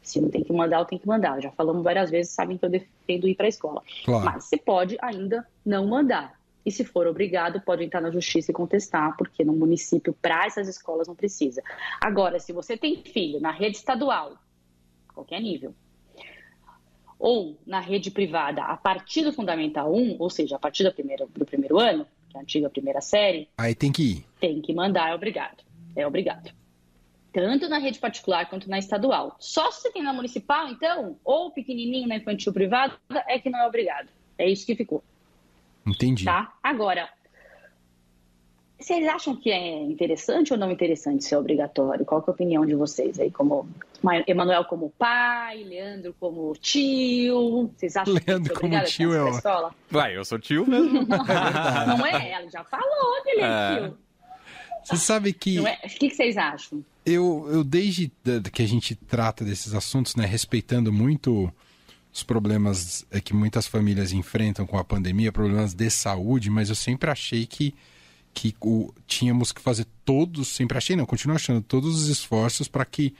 Se 0.00 0.20
não 0.20 0.30
tem 0.30 0.42
que 0.42 0.52
mandar, 0.52 0.80
eu 0.80 0.84
tenho 0.84 1.00
que 1.00 1.06
mandar. 1.06 1.40
Já 1.40 1.50
falamos 1.50 1.82
várias 1.82 2.10
vezes, 2.10 2.32
sabem 2.32 2.56
que 2.56 2.64
eu 2.64 2.70
defendo 2.70 3.28
ir 3.28 3.34
para 3.34 3.46
a 3.46 3.48
escola. 3.48 3.82
Claro. 4.04 4.24
Mas 4.24 4.44
você 4.44 4.56
pode 4.56 4.96
ainda 5.00 5.46
não 5.64 5.86
mandar. 5.86 6.40
E 6.64 6.70
se 6.70 6.84
for 6.84 7.06
obrigado, 7.06 7.60
pode 7.60 7.82
entrar 7.82 8.00
na 8.00 8.10
justiça 8.10 8.50
e 8.50 8.54
contestar, 8.54 9.16
porque 9.16 9.44
no 9.44 9.52
município, 9.52 10.12
para 10.20 10.46
essas 10.46 10.68
escolas, 10.68 11.08
não 11.08 11.14
precisa. 11.14 11.62
Agora, 12.00 12.38
se 12.38 12.52
você 12.52 12.76
tem 12.76 13.02
filho 13.02 13.40
na 13.40 13.50
rede 13.50 13.76
estadual, 13.76 14.36
qualquer 15.12 15.40
nível, 15.40 15.74
ou 17.18 17.58
na 17.66 17.80
rede 17.80 18.10
privada 18.10 18.62
a 18.62 18.76
partir 18.76 19.22
do 19.22 19.32
Fundamental 19.32 19.92
1, 19.92 20.16
ou 20.18 20.30
seja, 20.30 20.56
a 20.56 20.58
partir 20.58 20.84
do 20.84 20.92
primeiro, 20.92 21.26
do 21.28 21.44
primeiro 21.44 21.78
ano, 21.78 22.06
que 22.28 22.36
é 22.36 22.40
a 22.40 22.42
antiga 22.42 22.70
primeira 22.70 23.00
série. 23.00 23.48
Aí 23.58 23.74
tem 23.74 23.92
que 23.92 24.02
ir. 24.02 24.26
Tem 24.40 24.60
que 24.60 24.72
mandar, 24.72 25.10
é 25.10 25.14
obrigado. 25.14 25.62
É 25.94 26.06
obrigado 26.06 26.52
tanto 27.32 27.68
na 27.68 27.78
rede 27.78 27.98
particular 27.98 28.48
quanto 28.48 28.68
na 28.68 28.78
estadual. 28.78 29.36
Só 29.40 29.70
se 29.70 29.82
você 29.82 29.90
tem 29.90 30.02
na 30.02 30.12
municipal, 30.12 30.68
então, 30.68 31.18
ou 31.24 31.50
pequenininho 31.50 32.06
na 32.06 32.16
infantil 32.16 32.52
privada, 32.52 32.94
é 33.26 33.38
que 33.38 33.48
não 33.48 33.60
é 33.60 33.66
obrigado. 33.66 34.08
É 34.36 34.48
isso 34.48 34.66
que 34.66 34.76
ficou. 34.76 35.02
Entendi. 35.86 36.24
Tá? 36.24 36.52
Agora, 36.62 37.08
vocês 38.82 39.06
acham 39.06 39.36
que 39.36 39.50
é 39.50 39.82
interessante 39.84 40.52
ou 40.52 40.58
não 40.58 40.70
interessante 40.70 41.24
ser 41.24 41.36
obrigatório? 41.36 42.04
Qual 42.04 42.20
é 42.20 42.24
a 42.26 42.32
opinião 42.32 42.66
de 42.66 42.74
vocês 42.74 43.18
aí? 43.20 43.30
Como 43.30 43.68
Emanuel 44.26 44.64
como 44.64 44.90
pai, 44.98 45.62
Leandro 45.62 46.14
como 46.18 46.52
tio. 46.60 47.70
Vocês 47.76 47.96
acham 47.96 48.14
Leandro 48.14 48.52
que 48.52 48.60
como 48.60 48.84
tio 48.84 49.14
é 49.14 49.22
ó. 49.22 49.70
Vai, 49.88 50.16
eu 50.16 50.24
sou 50.24 50.38
tio 50.38 50.66
mesmo. 50.66 51.06
não 51.06 52.06
é? 52.06 52.32
Ela 52.32 52.50
já 52.50 52.64
falou 52.64 53.22
que 53.22 53.30
ele 53.30 53.42
é, 53.42 53.46
é. 53.46 53.80
tio. 53.80 53.98
Você 54.84 54.96
sabe 54.96 55.32
que. 55.32 55.64
É? 55.64 55.78
O 55.84 55.88
que, 55.88 56.08
que 56.08 56.16
vocês 56.16 56.36
acham? 56.36 56.84
Eu, 57.06 57.48
eu 57.52 57.62
desde 57.62 58.10
que 58.52 58.62
a 58.62 58.66
gente 58.66 58.96
trata 58.96 59.44
desses 59.44 59.74
assuntos, 59.74 60.16
né, 60.16 60.26
respeitando 60.26 60.92
muito 60.92 61.52
os 62.12 62.22
problemas 62.22 63.06
é, 63.10 63.20
que 63.20 63.34
muitas 63.34 63.66
famílias 63.66 64.12
enfrentam 64.12 64.66
com 64.66 64.78
a 64.78 64.84
pandemia, 64.84 65.32
problemas 65.32 65.72
de 65.72 65.88
saúde, 65.88 66.50
mas 66.50 66.68
eu 66.68 66.74
sempre 66.74 67.10
achei 67.10 67.46
que, 67.46 67.74
que 68.34 68.54
o, 68.60 68.92
tínhamos 69.06 69.50
que 69.50 69.60
fazer 69.60 69.86
todos, 70.04 70.48
sempre 70.48 70.76
achei, 70.76 70.94
não, 70.94 71.06
continuo 71.06 71.36
achando, 71.36 71.62
todos 71.62 72.02
os 72.02 72.08
esforços 72.08 72.68
para 72.68 72.84
que 72.84 73.14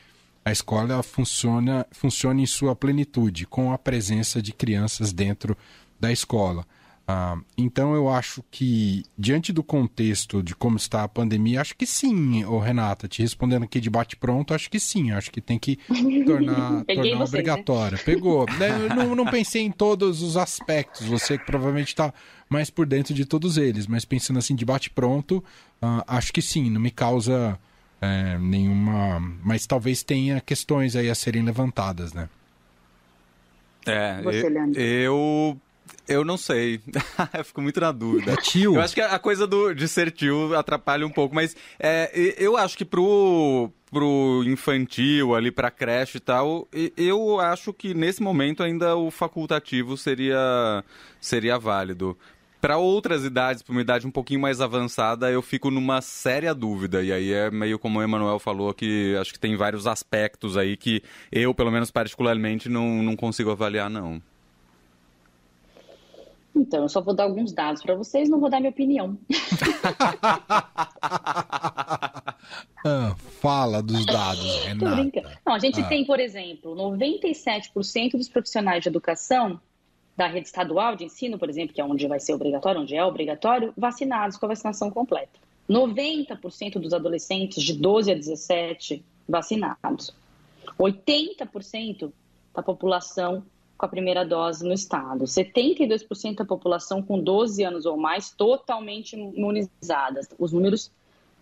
a 0.45 0.53
escola 0.53 1.03
funcione, 1.03 1.71
funcione 1.93 2.43
em 2.43 2.47
sua 2.47 2.77
plenitude, 2.77 3.47
com 3.47 3.73
a 3.73 3.79
presença 3.79 4.43
de 4.43 4.53
crianças 4.53 5.13
dentro 5.13 5.57
da 5.99 6.13
escola. 6.13 6.67
Ah, 7.07 7.37
então 7.59 7.95
eu 7.95 8.09
acho 8.09 8.45
que, 8.51 9.03
diante 9.19 9.53
do 9.53 9.63
contexto 9.63 10.43
de 10.43 10.55
como 10.55 10.77
está 10.77 11.03
a 11.03 11.09
pandemia, 11.09 11.61
acho 11.61 11.77
que 11.77 11.85
sim, 11.85 12.45
ô 12.45 12.59
Renata, 12.59 13.09
te 13.09 13.23
respondendo 13.23 13.65
aqui 13.65 13.81
de 13.81 13.91
bate-pronto, 13.91 14.55
acho 14.55 14.71
que 14.71 14.79
sim, 14.79 15.11
acho 15.11 15.31
que 15.31 15.41
tem 15.41 15.59
que 15.59 15.79
tornar, 16.25 16.85
tornar 16.87 17.19
você, 17.19 17.25
obrigatória. 17.25 17.99
Né? 17.99 18.05
Pegou. 18.05 18.47
Né, 18.59 18.69
eu 18.71 18.95
não, 18.95 19.15
não, 19.15 19.27
pensei 19.27 19.63
em 19.63 19.73
todos 19.73 20.23
os 20.23 20.37
aspectos, 20.37 21.07
você 21.07 21.39
que 21.39 21.45
provavelmente 21.45 21.89
está 21.89 22.13
mais 22.49 22.71
por 22.71 22.87
dentro 22.87 23.15
de 23.15 23.25
todos 23.25 23.57
eles, 23.57 23.87
mas 23.87 24.05
pensando 24.05 24.39
assim 24.39 24.55
de 24.55 24.65
bate-pronto, 24.65 25.39
uh, 25.83 26.05
acho 26.07 26.33
que 26.33 26.43
sim, 26.43 26.71
não 26.71 26.81
me 26.81 26.91
causa 26.91 27.59
é, 28.01 28.37
nenhuma. 28.39 29.21
Mas 29.43 29.67
talvez 29.67 30.03
tenha 30.03 30.41
questões 30.41 30.95
aí 30.95 31.09
a 31.09 31.15
serem 31.15 31.43
levantadas, 31.43 32.13
né? 32.13 32.29
É, 33.87 34.21
você, 34.23 34.47
eu, 34.47 34.77
eu 34.77 35.61
eu 36.09 36.25
não 36.25 36.37
sei. 36.37 36.81
eu 37.37 37.45
fico 37.45 37.61
muito 37.61 37.81
na 37.81 37.93
dúvida. 37.93 38.33
É 38.33 38.37
tio. 38.37 38.75
Eu 38.75 38.81
acho 38.81 38.95
que 38.95 39.01
a 39.01 39.19
coisa 39.19 39.47
do, 39.47 39.75
de 39.75 39.87
ser 39.89 40.11
tio 40.11 40.55
atrapalha 40.57 41.07
um 41.07 41.11
pouco, 41.11 41.35
mas 41.35 41.57
é, 41.79 42.11
eu 42.39 42.57
acho 42.57 42.77
que 42.77 42.85
pro, 42.85 43.71
pro 43.91 44.43
infantil, 44.47 45.35
ali 45.35 45.51
pra 45.51 45.71
creche 45.71 46.19
e 46.19 46.21
tal, 46.21 46.67
eu 46.97 47.41
acho 47.41 47.73
que 47.73 47.95
nesse 47.95 48.23
momento 48.23 48.63
ainda 48.63 48.97
o 48.97 49.11
facultativo 49.11 49.97
seria, 49.97 50.85
seria 51.21 51.59
válido. 51.59 52.17
Para 52.61 52.77
outras 52.77 53.25
idades, 53.25 53.61
para 53.61 53.73
uma 53.73 53.81
idade 53.81 54.07
um 54.07 54.11
pouquinho 54.11 54.39
mais 54.39 54.61
avançada, 54.61 55.29
eu 55.29 55.43
fico 55.43 55.69
numa 55.69 56.01
séria 56.01 56.55
dúvida. 56.55 57.03
E 57.03 57.13
aí 57.13 57.33
é 57.33 57.51
meio 57.51 57.77
como 57.77 57.99
o 57.99 58.03
Emanuel 58.03 58.39
falou, 58.39 58.73
que 58.73 59.17
acho 59.21 59.33
que 59.33 59.39
tem 59.39 59.57
vários 59.57 59.85
aspectos 59.85 60.57
aí 60.57 60.77
que 60.77 61.03
eu, 61.33 61.53
pelo 61.53 61.73
menos 61.73 61.91
particularmente, 61.91 62.69
não, 62.69 63.03
não 63.03 63.17
consigo 63.17 63.51
avaliar, 63.51 63.91
não. 63.91 64.23
Então, 66.55 66.83
eu 66.83 66.89
só 66.89 67.01
vou 67.01 67.15
dar 67.15 67.25
alguns 67.25 67.53
dados 67.53 67.83
para 67.83 67.95
vocês, 67.95 68.29
não 68.29 68.39
vou 68.39 68.51
dar 68.51 68.61
minha 68.61 68.71
opinião. 68.71 69.19
ah, 72.85 73.17
fala 73.41 73.83
dos 73.83 74.05
dados, 74.05 74.65
Renata. 74.65 75.39
Não, 75.47 75.55
a 75.55 75.59
gente 75.59 75.81
ah. 75.81 75.89
tem, 75.89 76.05
por 76.05 76.21
exemplo, 76.21 76.75
97% 76.77 78.13
dos 78.13 78.29
profissionais 78.29 78.83
de 78.83 78.89
educação 78.89 79.59
da 80.17 80.27
rede 80.27 80.47
estadual 80.47 80.95
de 80.95 81.05
ensino, 81.05 81.39
por 81.39 81.49
exemplo, 81.49 81.75
que 81.75 81.81
é 81.81 81.85
onde 81.85 82.07
vai 82.07 82.21
ser 82.21 82.35
obrigatório, 82.35 82.83
onde 82.83 82.95
é 82.95 83.05
obrigatório, 83.05 83.73
vacinados 83.77 84.37
com 84.37 84.47
a 84.47 84.51
vacinação 84.51 84.91
completa. 84.91 85.41
90% 85.69 86.79
dos 86.79 86.93
adolescentes 86.93 87.63
de 87.63 87.73
12 87.73 88.13
a 88.13 88.15
17 88.15 89.03
vacinados. 89.27 90.15
80% 90.79 92.13
da 92.55 92.63
população 92.63 93.43
com 93.83 93.87
a 93.87 93.89
primeira 93.89 94.25
dose 94.25 94.65
no 94.65 94.73
estado. 94.73 95.25
72% 95.25 96.37
da 96.37 96.45
população 96.45 97.03
com 97.03 97.19
12 97.19 97.65
anos 97.65 97.85
ou 97.85 97.97
mais 97.97 98.31
totalmente 98.31 99.17
imunizadas. 99.17 100.29
Os 100.39 100.53
números 100.53 100.93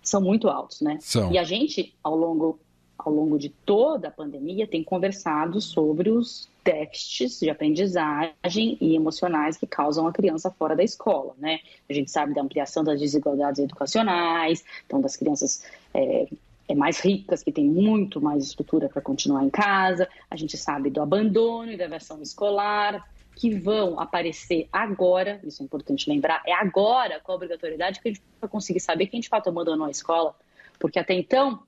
são 0.02 0.22
muito 0.22 0.48
altos, 0.48 0.80
né? 0.80 0.96
São. 1.02 1.30
E 1.30 1.36
a 1.36 1.44
gente, 1.44 1.94
ao 2.02 2.16
longo, 2.16 2.58
ao 2.96 3.12
longo 3.12 3.38
de 3.38 3.50
toda 3.50 4.08
a 4.08 4.10
pandemia, 4.10 4.66
tem 4.66 4.82
conversado 4.82 5.60
sobre 5.60 6.08
os 6.08 6.48
déficits 6.64 7.40
de 7.40 7.50
aprendizagem 7.50 8.78
e 8.80 8.94
emocionais 8.94 9.58
que 9.58 9.66
causam 9.66 10.06
a 10.06 10.12
criança 10.12 10.50
fora 10.50 10.74
da 10.74 10.82
escola, 10.82 11.34
né? 11.36 11.60
A 11.90 11.92
gente 11.92 12.10
sabe 12.10 12.32
da 12.32 12.40
ampliação 12.40 12.82
das 12.82 12.98
desigualdades 12.98 13.60
educacionais, 13.60 14.64
então 14.86 14.98
das 14.98 15.14
crianças 15.14 15.62
é, 15.92 16.22
é, 16.22 16.28
mais 16.74 17.00
ricas, 17.00 17.42
que 17.42 17.52
têm 17.52 17.64
muito 17.64 18.20
mais 18.20 18.44
estrutura 18.44 18.88
para 18.88 19.02
continuar 19.02 19.44
em 19.44 19.50
casa. 19.50 20.08
A 20.30 20.36
gente 20.36 20.56
sabe 20.56 20.90
do 20.90 21.00
abandono 21.00 21.72
e 21.72 21.76
da 21.76 21.86
versão 21.86 22.20
escolar, 22.22 23.04
que 23.36 23.54
vão 23.54 23.98
aparecer 23.98 24.68
agora, 24.72 25.40
isso 25.44 25.62
é 25.62 25.64
importante 25.64 26.10
lembrar, 26.10 26.42
é 26.46 26.52
agora 26.52 27.20
com 27.20 27.32
a 27.32 27.34
obrigatoriedade 27.36 28.00
que 28.00 28.08
a 28.08 28.12
gente 28.12 28.22
vai 28.40 28.50
conseguir 28.50 28.80
saber 28.80 29.06
quem 29.06 29.20
de 29.20 29.28
fato 29.28 29.48
abandonou 29.48 29.86
a 29.86 29.90
escola. 29.90 30.34
Porque 30.78 30.98
até 30.98 31.14
então, 31.14 31.62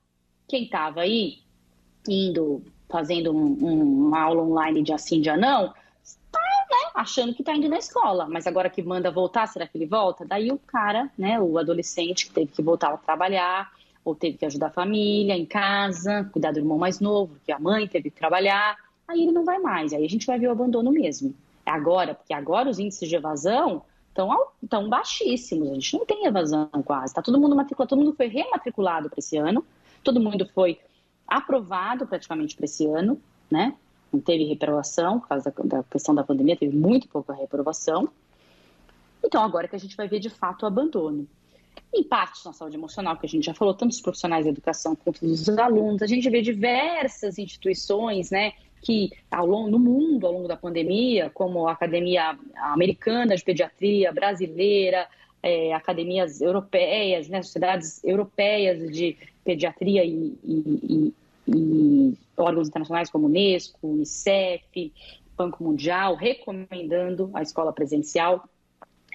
quem 0.47 0.65
estava 0.65 1.01
aí 1.01 1.39
indo, 2.07 2.63
fazendo 2.89 3.31
um, 3.31 3.57
um, 3.59 4.07
uma 4.07 4.21
aula 4.21 4.43
online 4.43 4.83
de 4.83 4.93
assim, 4.93 5.21
de 5.21 5.35
não, 5.35 5.73
está 6.03 6.39
né, 6.39 6.91
achando 6.93 7.33
que 7.33 7.41
está 7.41 7.55
indo 7.55 7.69
na 7.69 7.77
escola, 7.77 8.27
mas 8.27 8.45
agora 8.45 8.69
que 8.69 8.83
manda 8.83 9.09
voltar, 9.09 9.47
será 9.47 9.67
que 9.67 9.77
ele 9.77 9.85
volta? 9.85 10.25
Daí 10.25 10.51
o 10.51 10.59
cara, 10.59 11.09
né, 11.17 11.39
o 11.39 11.57
adolescente 11.57 12.27
que 12.27 12.33
teve 12.33 12.51
que 12.51 12.61
voltar 12.61 12.93
a 12.93 12.97
trabalhar, 12.97 13.71
ou 14.03 14.13
teve 14.15 14.37
que 14.37 14.45
ajudar 14.45 14.67
a 14.67 14.71
família 14.71 15.35
em 15.35 15.45
casa, 15.45 16.29
cuidar 16.31 16.51
do 16.51 16.59
irmão 16.59 16.77
mais 16.77 16.99
novo, 16.99 17.37
que 17.45 17.51
a 17.51 17.59
mãe 17.59 17.87
teve 17.87 18.09
que 18.09 18.17
trabalhar, 18.17 18.77
aí 19.07 19.23
ele 19.23 19.31
não 19.31 19.45
vai 19.45 19.59
mais, 19.59 19.93
aí 19.93 20.05
a 20.05 20.09
gente 20.09 20.25
vai 20.27 20.37
ver 20.37 20.47
o 20.47 20.51
abandono 20.51 20.91
mesmo. 20.91 21.33
É 21.65 21.71
agora, 21.71 22.13
porque 22.13 22.33
agora 22.33 22.69
os 22.69 22.79
índices 22.79 23.07
de 23.07 23.15
evasão 23.15 23.83
estão 24.61 24.89
baixíssimos, 24.89 25.71
a 25.71 25.73
gente 25.73 25.97
não 25.97 26.05
tem 26.05 26.25
evasão 26.25 26.69
quase, 26.85 27.05
está 27.05 27.21
todo 27.21 27.39
mundo 27.39 27.55
matriculado, 27.55 27.89
todo 27.89 27.99
mundo 27.99 28.15
foi 28.15 28.27
rematriculado 28.27 29.09
para 29.09 29.19
esse 29.19 29.37
ano, 29.37 29.65
todo 30.03 30.19
mundo 30.19 30.47
foi 30.53 30.79
aprovado 31.27 32.05
praticamente 32.05 32.55
para 32.55 32.65
esse 32.65 32.85
ano, 32.85 33.19
né? 33.49 33.75
Não 34.11 34.19
teve 34.19 34.43
reprovação, 34.43 35.19
por 35.19 35.29
causa 35.29 35.51
da, 35.51 35.77
da 35.77 35.83
questão 35.83 36.13
da 36.13 36.23
pandemia, 36.23 36.55
teve 36.55 36.75
muito 36.77 37.07
pouca 37.07 37.33
reprovação. 37.33 38.07
Então, 39.23 39.41
agora 39.41 39.67
que 39.67 39.75
a 39.75 39.79
gente 39.79 39.95
vai 39.95 40.07
ver 40.07 40.19
de 40.19 40.29
fato 40.29 40.63
o 40.63 40.67
abandono 40.67 41.27
impactos 41.93 42.43
na 42.45 42.53
saúde 42.53 42.75
emocional, 42.75 43.17
que 43.17 43.25
a 43.25 43.29
gente 43.29 43.45
já 43.45 43.53
falou, 43.53 43.73
tanto 43.73 43.91
os 43.91 44.01
profissionais 44.01 44.45
da 44.45 44.51
educação 44.51 44.95
quanto 44.95 45.25
os 45.25 45.47
alunos. 45.49 46.01
A 46.01 46.07
gente 46.07 46.29
vê 46.29 46.41
diversas 46.41 47.37
instituições, 47.37 48.31
né, 48.31 48.53
que 48.81 49.11
ao 49.31 49.45
longo 49.45 49.69
no 49.69 49.79
mundo, 49.79 50.27
ao 50.27 50.33
longo 50.33 50.47
da 50.47 50.57
pandemia, 50.57 51.29
como 51.33 51.67
a 51.67 51.71
Academia 51.71 52.37
Americana 52.57 53.35
de 53.35 53.43
Pediatria, 53.43 54.11
brasileira, 54.11 55.07
é, 55.41 55.73
academias 55.73 56.41
europeias, 56.41 57.27
né, 57.27 57.41
sociedades 57.41 58.03
europeias 58.03 58.91
de 58.91 59.17
pediatria 59.43 60.03
e, 60.03 60.37
e, 60.43 60.53
e, 60.83 61.13
e 61.47 62.17
órgãos 62.37 62.69
internacionais 62.69 63.09
como 63.09 63.27
Unesco, 63.27 63.77
Unicef, 63.83 64.91
Banco 65.35 65.63
Mundial 65.63 66.15
recomendando 66.15 67.29
a 67.33 67.41
escola 67.41 67.73
presencial. 67.73 68.47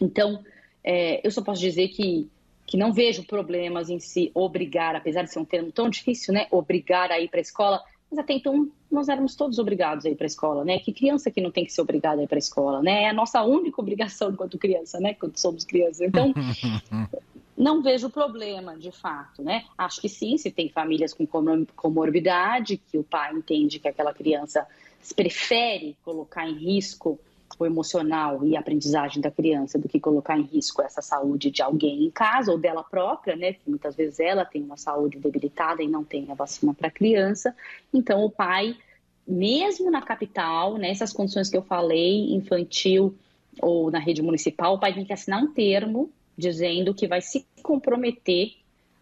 Então, 0.01 0.45
é, 0.85 1.27
eu 1.27 1.31
só 1.31 1.43
posso 1.43 1.61
dizer 1.61 1.89
que, 1.89 2.29
que 2.69 2.77
não 2.77 2.93
vejo 2.93 3.25
problemas 3.25 3.89
em 3.89 3.99
se 3.99 4.31
obrigar, 4.35 4.95
apesar 4.95 5.23
de 5.23 5.33
ser 5.33 5.39
um 5.39 5.45
termo 5.45 5.73
tão 5.73 5.89
difícil, 5.89 6.35
né? 6.35 6.47
Obrigar 6.51 7.11
a 7.11 7.19
ir 7.19 7.29
para 7.29 7.41
a 7.41 7.41
escola. 7.41 7.83
Mas 8.11 8.19
até 8.19 8.35
então, 8.35 8.71
nós 8.93 9.09
éramos 9.09 9.35
todos 9.35 9.59
obrigados 9.59 10.05
a 10.05 10.11
ir 10.11 10.17
para 10.17 10.27
a 10.27 10.29
escola, 10.29 10.65
né? 10.67 10.79
Que 10.79 10.93
criança 10.93 11.31
que 11.31 11.41
não 11.41 11.51
tem 11.51 11.65
que 11.65 11.73
ser 11.73 11.81
obrigada 11.81 12.21
a 12.21 12.25
ir 12.25 12.29
para 12.29 12.37
a 12.37 12.39
escola, 12.39 12.83
né? 12.83 13.05
É 13.05 13.09
a 13.09 13.13
nossa 13.15 13.43
única 13.43 13.81
obrigação 13.81 14.31
enquanto 14.31 14.59
criança, 14.59 15.01
né? 15.01 15.15
Quando 15.15 15.39
somos 15.39 15.65
crianças. 15.65 16.03
Então, 16.03 16.35
não 17.57 17.83
vejo 17.83 18.11
problema, 18.11 18.77
de 18.77 18.93
fato, 18.93 19.43
né? 19.43 19.65
Acho 19.79 20.03
que 20.03 20.09
sim, 20.11 20.37
se 20.37 20.51
tem 20.51 20.69
famílias 20.69 21.15
com 21.15 21.27
comorbidade, 21.75 22.77
que 22.77 22.99
o 22.99 23.03
pai 23.03 23.33
entende 23.35 23.79
que 23.79 23.89
aquela 23.89 24.13
criança 24.13 24.67
prefere 25.17 25.97
colocar 26.05 26.47
em 26.47 26.53
risco 26.53 27.19
emocional 27.67 28.45
e 28.45 28.57
aprendizagem 28.57 29.21
da 29.21 29.31
criança 29.31 29.79
do 29.79 29.89
que 29.89 30.01
colocar 30.01 30.39
em 30.39 30.43
risco 30.43 30.83
essa 30.83 31.03
saúde 31.03 31.51
de 31.51 31.63
alguém 31.63 32.05
em 32.05 32.11
casa 32.11 32.53
ou 32.53 32.59
dela 32.59 32.83
própria, 32.83 33.37
né? 33.37 33.53
Que 33.53 33.69
muitas 33.69 33.97
vezes 33.97 34.21
ela 34.21 34.45
tem 34.45 34.63
uma 34.63 34.77
saúde 34.77 35.19
debilitada 35.19 35.83
e 35.83 35.89
não 35.89 36.05
tem 36.05 36.27
a 36.31 36.35
vacina 36.35 36.75
para 36.75 36.89
a 36.89 36.91
criança. 36.91 37.55
Então, 37.93 38.25
o 38.25 38.31
pai, 38.31 38.77
mesmo 39.27 39.91
na 39.91 40.03
capital, 40.03 40.79
nessas 40.79 41.13
condições 41.13 41.49
que 41.49 41.57
eu 41.57 41.63
falei, 41.63 42.33
infantil 42.35 43.15
ou 43.61 43.91
na 43.91 43.99
rede 43.99 44.23
municipal, 44.23 44.75
o 44.75 44.79
pai 44.79 44.95
tem 44.95 45.05
que 45.05 45.13
assinar 45.13 45.43
um 45.43 45.53
termo 45.53 46.11
dizendo 46.37 46.95
que 46.95 47.09
vai 47.09 47.21
se 47.21 47.45
comprometer 47.63 48.53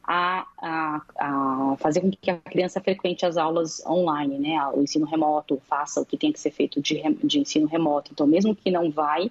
a, 0.06 0.46
a, 0.58 1.02
a, 1.18 1.76
fazer 1.78 2.00
com 2.00 2.10
que 2.10 2.30
a 2.30 2.36
criança 2.36 2.80
frequente 2.80 3.26
as 3.26 3.36
aulas 3.36 3.84
online, 3.84 4.38
né, 4.38 4.56
o 4.72 4.82
ensino 4.82 5.04
remoto, 5.04 5.60
faça 5.68 6.00
o 6.00 6.06
que 6.06 6.16
tem 6.16 6.32
que 6.32 6.38
ser 6.38 6.52
feito 6.52 6.80
de, 6.80 7.02
de 7.24 7.40
ensino 7.40 7.66
remoto. 7.66 8.12
Então, 8.12 8.26
mesmo 8.26 8.54
que 8.54 8.70
não 8.70 8.90
vai, 8.90 9.30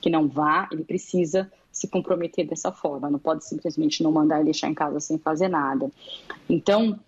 que 0.00 0.10
não 0.10 0.26
vá, 0.26 0.68
ele 0.72 0.82
precisa 0.82 1.50
se 1.70 1.86
comprometer 1.86 2.44
dessa 2.46 2.72
forma. 2.72 3.08
Não 3.08 3.20
pode 3.20 3.44
simplesmente 3.44 4.02
não 4.02 4.10
mandar 4.10 4.40
e 4.40 4.44
deixar 4.44 4.68
em 4.68 4.74
casa 4.74 4.98
sem 4.98 5.18
fazer 5.18 5.46
nada. 5.46 5.88
Então, 6.48 6.98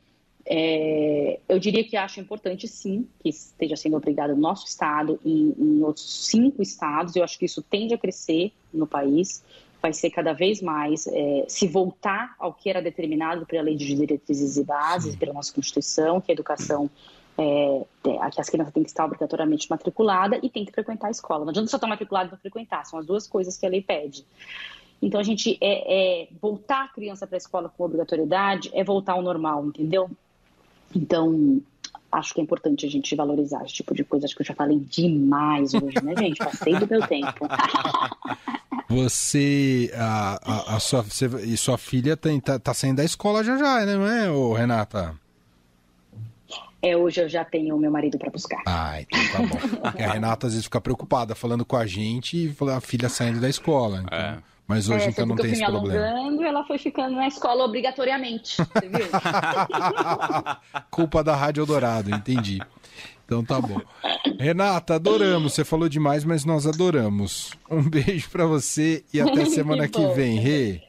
é, 0.46 1.40
eu 1.48 1.58
diria 1.58 1.82
que 1.82 1.96
acho 1.96 2.20
importante, 2.20 2.68
sim, 2.68 3.08
que 3.20 3.28
esteja 3.28 3.74
sendo 3.74 3.96
obrigado 3.96 4.34
no 4.34 4.40
nosso 4.40 4.66
estado 4.66 5.18
e 5.24 5.54
em 5.58 5.82
outros 5.82 6.26
cinco 6.26 6.62
estados. 6.62 7.16
Eu 7.16 7.24
acho 7.24 7.36
que 7.36 7.46
isso 7.46 7.60
tende 7.62 7.92
a 7.92 7.98
crescer 7.98 8.52
no 8.72 8.86
país 8.86 9.42
vai 9.80 9.92
ser 9.92 10.10
cada 10.10 10.32
vez 10.32 10.60
mais 10.60 11.06
é, 11.06 11.44
se 11.48 11.66
voltar 11.66 12.34
ao 12.38 12.52
que 12.52 12.68
era 12.68 12.82
determinado 12.82 13.46
pela 13.46 13.62
Lei 13.62 13.76
de 13.76 13.86
Diretrizes 13.86 14.56
e 14.56 14.64
Bases, 14.64 15.16
pela 15.16 15.32
nossa 15.32 15.52
Constituição, 15.52 16.20
que 16.20 16.30
a 16.30 16.34
educação 16.34 16.90
é, 17.38 17.86
é, 18.04 18.30
que 18.30 18.40
as 18.40 18.50
crianças 18.50 18.72
têm 18.72 18.82
que 18.82 18.90
estar 18.90 19.04
obrigatoriamente 19.04 19.68
matriculada 19.70 20.38
e 20.42 20.50
tem 20.50 20.64
que 20.64 20.72
frequentar 20.72 21.08
a 21.08 21.10
escola. 21.10 21.44
Não 21.44 21.50
adianta 21.50 21.70
só 21.70 21.76
estar 21.76 21.86
matriculado 21.86 22.28
para 22.28 22.38
frequentar, 22.38 22.84
são 22.84 22.98
as 22.98 23.06
duas 23.06 23.26
coisas 23.26 23.56
que 23.56 23.64
a 23.64 23.68
lei 23.68 23.80
pede. 23.80 24.26
Então, 25.02 25.18
a 25.18 25.24
gente 25.24 25.56
é, 25.62 26.24
é 26.24 26.28
voltar 26.40 26.84
a 26.84 26.88
criança 26.88 27.26
para 27.26 27.36
a 27.36 27.38
escola 27.38 27.72
com 27.74 27.84
obrigatoriedade 27.84 28.70
é 28.74 28.84
voltar 28.84 29.14
ao 29.14 29.22
normal, 29.22 29.64
entendeu? 29.64 30.10
Então, 30.94 31.62
acho 32.12 32.34
que 32.34 32.40
é 32.40 32.44
importante 32.44 32.84
a 32.84 32.90
gente 32.90 33.14
valorizar 33.16 33.64
esse 33.64 33.72
tipo 33.72 33.94
de 33.94 34.04
coisa. 34.04 34.26
Acho 34.26 34.34
que 34.34 34.42
eu 34.42 34.46
já 34.46 34.54
falei 34.54 34.78
demais 34.78 35.72
hoje, 35.72 36.02
né, 36.02 36.14
gente? 36.18 36.38
Passei 36.38 36.74
do 36.74 36.86
meu 36.86 37.00
tempo. 37.06 37.46
Você, 38.88 39.90
a, 39.94 40.38
a, 40.42 40.76
a 40.76 40.80
sua, 40.80 41.02
você, 41.02 41.26
e 41.44 41.56
sua 41.56 41.78
filha 41.78 42.16
tem, 42.16 42.40
tá, 42.40 42.58
tá 42.58 42.74
saindo 42.74 42.96
da 42.96 43.04
escola 43.04 43.42
já 43.44 43.56
já, 43.56 43.84
né, 43.86 43.94
não 43.96 44.06
é, 44.06 44.30
ô, 44.30 44.52
Renata? 44.52 45.14
É, 46.82 46.96
hoje 46.96 47.20
eu 47.20 47.28
já 47.28 47.44
tenho 47.44 47.76
o 47.76 47.78
meu 47.78 47.90
marido 47.90 48.18
para 48.18 48.30
buscar. 48.30 48.62
Ah, 48.66 49.00
então 49.00 49.20
tá 49.32 49.38
bom. 49.38 49.78
Porque 49.82 50.02
a 50.02 50.12
Renata 50.12 50.46
às 50.46 50.54
vezes 50.54 50.64
fica 50.64 50.80
preocupada 50.80 51.34
falando 51.34 51.64
com 51.64 51.76
a 51.76 51.86
gente 51.86 52.36
e 52.36 52.70
a 52.70 52.80
filha 52.80 53.08
saindo 53.08 53.40
da 53.40 53.48
escola. 53.48 54.02
Então... 54.02 54.18
É. 54.18 54.38
Mas 54.70 54.88
hoje 54.88 55.06
é, 55.06 55.08
então 55.08 55.26
não 55.26 55.34
tem 55.34 55.50
esse 55.50 55.66
problema. 55.66 56.06
Alongando, 56.06 56.44
ela 56.44 56.64
foi 56.64 56.78
ficando 56.78 57.16
na 57.16 57.26
escola 57.26 57.64
obrigatoriamente, 57.64 58.56
você 58.56 58.88
viu? 58.88 59.04
Culpa 60.88 61.24
da 61.24 61.34
Rádio 61.34 61.62
Eldorado, 61.62 62.14
entendi. 62.14 62.60
Então 63.30 63.44
tá 63.44 63.60
bom. 63.60 63.80
Renata, 64.40 64.96
adoramos. 64.96 65.54
Você 65.54 65.64
falou 65.64 65.88
demais, 65.88 66.24
mas 66.24 66.44
nós 66.44 66.66
adoramos. 66.66 67.52
Um 67.70 67.80
beijo 67.80 68.28
para 68.28 68.44
você 68.44 69.04
e 69.14 69.20
até 69.20 69.44
semana 69.54 69.86
que, 69.86 70.04
que 70.04 70.14
vem, 70.14 70.40
Rê. 70.40 70.80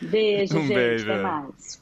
Beijo, 0.00 0.56
um 0.56 0.60
gente. 0.60 0.74
Beijo. 0.74 1.10
Até 1.10 1.22
mais. 1.22 1.80